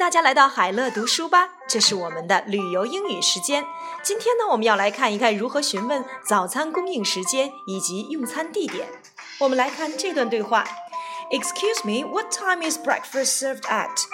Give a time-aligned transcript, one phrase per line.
[0.00, 3.64] 大家来到海乐读书吧，这是我们的旅游英语时间。
[4.04, 8.88] 今天呢，我们要来看一看如何询问早餐供应时间以及用餐地点。
[9.40, 10.64] 我们来看这段对话：
[11.32, 14.04] Excuse me, what time is breakfast served at？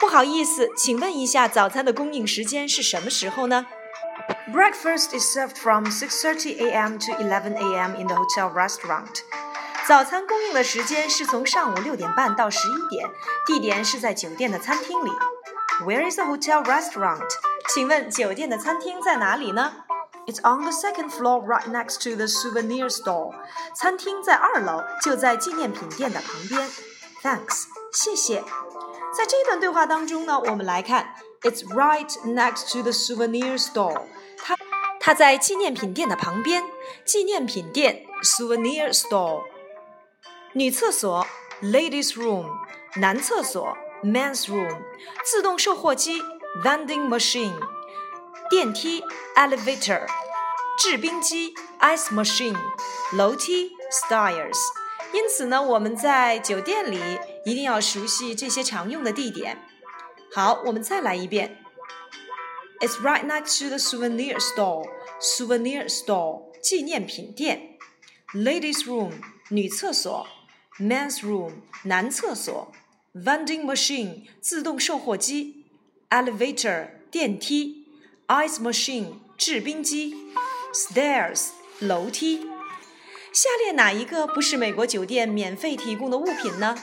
[0.00, 3.66] 不好意思，请问一下，早餐的供应时间是什么时候呢？
[4.52, 6.98] Breakfast is served from 6:30 a.m.
[6.98, 7.94] to 11 a.m.
[7.94, 9.20] in the hotel restaurant.
[9.87, 13.09] 早餐供应的时间是从上午六点半到十一点，
[13.45, 15.09] 地点是在酒店的餐厅里。
[15.83, 17.27] Where is the hotel restaurant？
[17.73, 19.73] 请问酒店的餐厅在哪里呢
[20.27, 23.33] ？It's on the second floor, right next to the souvenir store。
[23.75, 26.69] 餐厅在二楼，就在纪念品店的旁边。
[27.23, 28.43] Thanks，谢谢。
[29.17, 34.03] 在这段对话当中呢，我们来看，It's right next to the souvenir store。
[34.37, 34.55] 它
[34.99, 36.63] 它在纪念品店的旁边。
[37.03, 39.43] 纪念品店，souvenir store。
[40.52, 41.26] 女厕所，
[41.62, 42.46] ladies room；
[42.96, 44.82] 男厕所，men's room；
[45.24, 46.22] 自动售货机，
[46.64, 47.52] vending machine；
[48.48, 49.02] 电梯，
[49.34, 50.06] elevator；
[50.78, 52.56] 制冰机，ice machine；
[53.12, 54.58] 楼梯，stairs。
[55.12, 56.98] 因此呢，我们在酒店里
[57.44, 59.62] 一定要熟悉这些常用的地点。
[60.34, 61.62] 好，我们再来一遍。
[62.80, 64.86] It's right next to the souvenir store.
[65.20, 67.78] Souvenir store，纪念品店。
[68.34, 69.12] Ladies room，
[69.48, 70.26] 女厕所。
[70.81, 71.51] Men's room，
[71.83, 72.71] 男厕所
[73.13, 75.65] ；vending machine，自动售货机
[76.09, 77.85] ；elevator，电梯
[78.27, 80.15] ；ice machine，制冰机
[80.73, 82.47] ；stairs，楼梯。
[83.31, 86.75] 下列哪一个不是美国酒店免费提供的物品呢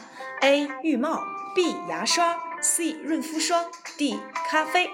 [0.42, 0.68] ？A.
[0.84, 1.24] 浴帽
[1.56, 1.88] ；B.
[1.90, 2.96] 牙刷；C.
[3.02, 3.66] 润肤霜
[3.98, 4.16] ；D.
[4.48, 4.88] 咖啡。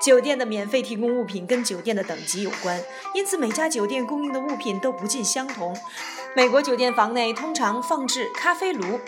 [0.00, 2.82] 酒店的免费提供物品跟酒店的等级有关，
[3.14, 5.74] 因此每家酒店供应的物品都不尽相同。
[6.36, 9.00] 美国酒店房内通常放置咖啡炉、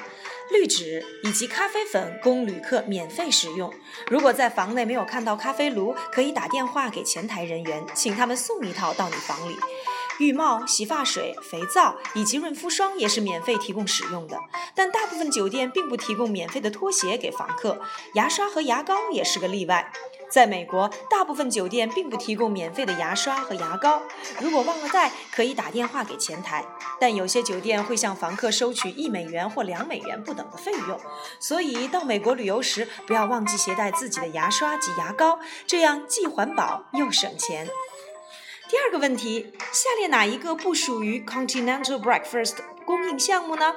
[0.50, 3.72] 滤纸以及咖啡粉，供旅客免费使用。
[4.08, 9.56] 如果在房内没有看到咖啡炉，可以打电话给前台人员，请他们送一套到你房里。
[10.18, 14.38] 浴帽、洗发水、肥皂以及润肤霜也是免费提供使用的，
[14.74, 17.80] 但大部分酒店并不提供免费的拖鞋给房客。
[18.14, 19.92] 牙刷和牙膏也是个例外。
[20.28, 24.02] 在美国，大部分酒店并不提供免费的牙刷和牙膏。
[24.40, 26.64] 如果忘了带，可以打电话给前台。
[26.98, 31.00] 但有些酒店会向房客收取一美元或两美元不等的费用。
[31.38, 37.68] 所以到美国旅游时，不要忘记携带自己的牙刷及牙膏，这样既环保又省钱。
[38.68, 43.72] 第二个问题：下列哪一个不属于 Continental Breakfast 供应项目呢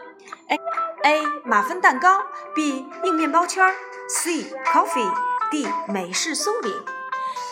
[0.48, 0.58] ？A
[1.04, 2.24] A 马芬蛋糕
[2.56, 3.64] ，B 硬面包圈
[4.10, 5.14] ，C Coffee。
[5.52, 6.72] D 美式松饼，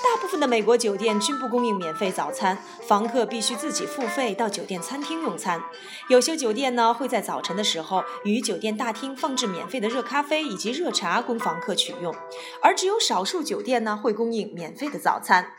[0.04, 5.64] 大部分的美国酒店均不供应免费早餐，房客必须自己付费到酒店餐厅用餐。
[6.08, 12.16] 有些酒店呢会在早晨的时候于酒店大厅放置免费的热咖啡以及热茶供房客取用，
[12.62, 15.54] 而只有少数酒店呢会供应免费的早餐。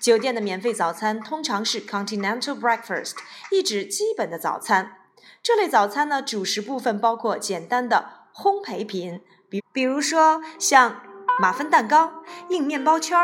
[0.00, 3.14] 酒店的免费早餐通常是 Continental Breakfast，
[3.50, 4.96] 意指基本的早餐。
[5.42, 11.02] 这类早餐呢主食部分包括简单的烘焙品，比比如说像。
[11.40, 13.16] 马芬蛋糕、硬面包圈、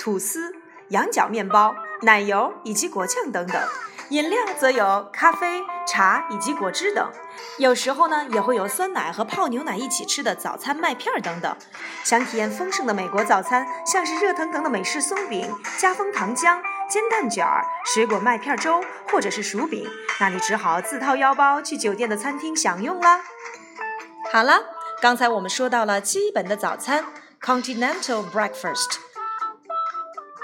[0.00, 0.54] 吐司、
[0.88, 3.62] 羊角面包、奶油以及果酱等等。
[4.10, 7.10] 饮料则有咖啡、茶以及果汁等。
[7.58, 11.56] 有时候呢，也会有酸奶和泡牛奶一起吃的早餐麦片等等。
[12.04, 19.86] 想体验丰盛的美国早餐，像是热腾腾的美式松饼、加蜂糖浆、煎蛋卷儿、水果麦片粥或者是薯饼，
[20.20, 23.20] 那你只好自掏腰包去酒店的餐厅享用啦。
[24.32, 24.62] 好了，
[25.02, 27.04] 刚才我们说到了基本的早餐。
[27.40, 28.96] Continental breakfast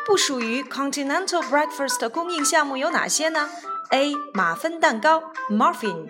[0.07, 3.49] 不属于 Continental breakfast 的供应项目有哪些呢
[3.91, 4.13] ？A.
[4.35, 6.09] 马芬蛋糕 （muffin）、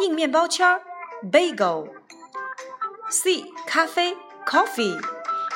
[0.00, 0.80] 硬面包圈
[1.32, 1.88] （bagel）、
[3.10, 3.52] C.
[3.66, 5.00] 咖啡 （coffee）、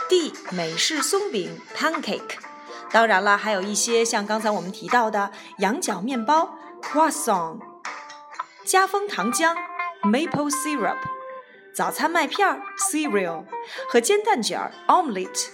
[0.09, 0.33] D.
[0.51, 2.39] 美式松饼 （pancake）。
[2.91, 7.61] 当然了，还有一些像刚才我们提到的羊角面包 （croissant）、
[8.65, 9.55] 加蜂糖浆
[10.03, 10.99] （maple syrup）。
[11.73, 12.61] 早餐麦片
[12.91, 13.45] cereal
[13.89, 15.47] 和煎蛋卷 omelette，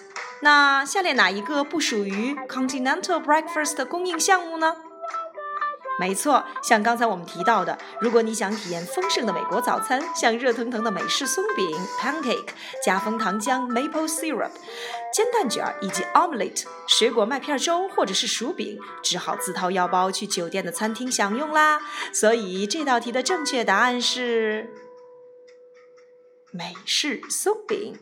[0.45, 4.77] 那下列哪一个不属于 continental breakfast 的供应项目呢？
[5.99, 11.67] 没错，像刚才我们提到的，如果你想体验丰盛的美国早餐，像热腾腾的美式松饼
[11.99, 12.49] pancake、
[12.85, 14.51] 加蜂糖浆 maple syrup、
[15.15, 21.81] 煎蛋卷以及 omelette、水果麦片粥或者是薯饼，只好自掏腰包去酒店的餐厅享用啦。
[22.13, 24.69] 所以这道题的正确答案是。
[26.53, 27.99] 美式松饼。